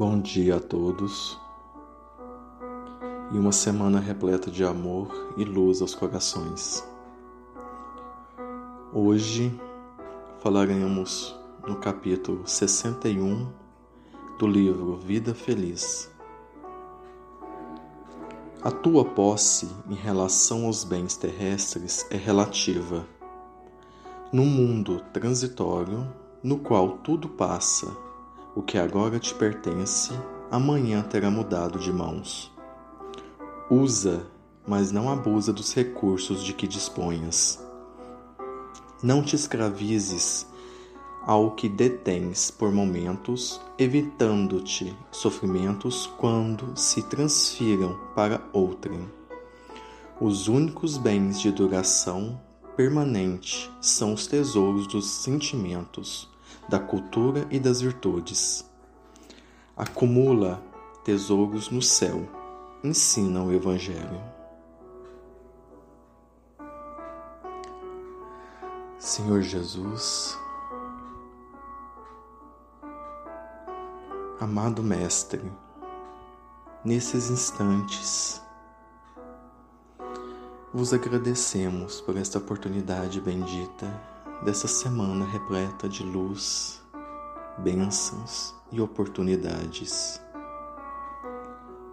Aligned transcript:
Bom 0.00 0.18
dia 0.18 0.56
a 0.56 0.60
todos 0.60 1.38
e 3.34 3.38
uma 3.38 3.52
semana 3.52 4.00
repleta 4.00 4.50
de 4.50 4.64
amor 4.64 5.34
e 5.36 5.44
luz 5.44 5.82
aos 5.82 5.94
corações. 5.94 6.82
Hoje 8.94 9.52
falaremos 10.38 11.38
no 11.68 11.76
capítulo 11.76 12.48
61 12.48 13.52
do 14.38 14.46
livro 14.46 14.96
Vida 14.96 15.34
Feliz. 15.34 16.10
A 18.62 18.70
tua 18.70 19.04
posse 19.04 19.68
em 19.86 19.94
relação 19.94 20.64
aos 20.64 20.82
bens 20.82 21.14
terrestres 21.14 22.06
é 22.10 22.16
relativa. 22.16 23.06
No 24.32 24.46
mundo 24.46 25.02
transitório, 25.12 26.10
no 26.42 26.58
qual 26.58 26.96
tudo 27.00 27.28
passa, 27.28 27.94
o 28.54 28.62
que 28.62 28.78
agora 28.78 29.18
te 29.18 29.34
pertence, 29.34 30.12
amanhã 30.50 31.02
terá 31.02 31.30
mudado 31.30 31.78
de 31.78 31.92
mãos. 31.92 32.52
Usa, 33.70 34.26
mas 34.66 34.90
não 34.90 35.08
abusa 35.08 35.52
dos 35.52 35.72
recursos 35.74 36.42
de 36.42 36.52
que 36.52 36.66
disponhas. 36.66 37.64
Não 39.02 39.22
te 39.22 39.36
escravizes 39.36 40.46
ao 41.24 41.52
que 41.52 41.68
detens 41.68 42.50
por 42.50 42.72
momentos, 42.72 43.60
evitando-te 43.78 44.96
sofrimentos 45.10 46.06
quando 46.18 46.76
se 46.76 47.02
transfiram 47.02 47.98
para 48.14 48.42
outrem. 48.52 49.08
Os 50.20 50.48
únicos 50.48 50.96
bens 50.98 51.40
de 51.40 51.52
duração 51.52 52.40
permanente 52.76 53.70
são 53.80 54.14
os 54.14 54.26
tesouros 54.26 54.86
dos 54.86 55.06
sentimentos, 55.06 56.28
da 56.70 56.78
cultura 56.78 57.46
e 57.50 57.58
das 57.58 57.80
virtudes. 57.80 58.64
Acumula 59.76 60.62
tesouros 61.04 61.68
no 61.68 61.82
céu 61.82 62.26
ensina 62.82 63.42
o 63.42 63.52
Evangelho. 63.52 64.22
Senhor 68.98 69.42
Jesus, 69.42 70.38
amado 74.38 74.82
Mestre, 74.82 75.42
nesses 76.84 77.30
instantes, 77.30 78.40
vos 80.72 80.94
agradecemos 80.94 82.00
por 82.00 82.16
esta 82.16 82.38
oportunidade 82.38 83.20
bendita 83.20 84.19
dessa 84.42 84.66
semana 84.66 85.24
repleta 85.26 85.88
de 85.88 86.02
luz, 86.02 86.82
bênçãos 87.58 88.54
e 88.72 88.80
oportunidades. 88.80 90.20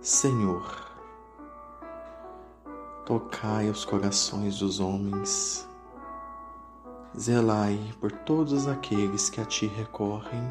Senhor, 0.00 0.90
tocai 3.04 3.68
os 3.68 3.84
corações 3.84 4.58
dos 4.58 4.80
homens, 4.80 5.68
zelai 7.18 7.92
por 8.00 8.10
todos 8.10 8.66
aqueles 8.66 9.28
que 9.28 9.40
a 9.40 9.44
ti 9.44 9.66
recorrem, 9.66 10.50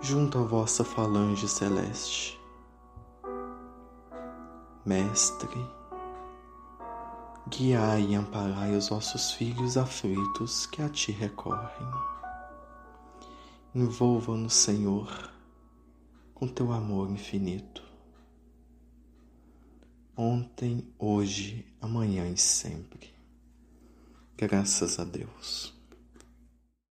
junto 0.00 0.38
à 0.38 0.42
vossa 0.42 0.84
falange 0.84 1.48
celeste. 1.48 2.40
Mestre, 4.84 5.79
guiai 7.50 8.12
e 8.12 8.14
amparai 8.14 8.76
os 8.76 8.88
vossos 8.88 9.32
filhos 9.32 9.76
aflitos 9.76 10.66
que 10.66 10.80
a 10.80 10.88
ti 10.88 11.10
recorrem. 11.10 11.88
Envolva-nos, 13.74 14.54
Senhor, 14.54 15.32
com 16.32 16.46
teu 16.46 16.72
amor 16.72 17.10
infinito. 17.10 17.82
Ontem, 20.16 20.86
hoje, 20.98 21.66
amanhã 21.80 22.28
e 22.28 22.36
sempre. 22.36 23.12
Graças 24.36 24.98
a 24.98 25.04
Deus. 25.04 25.79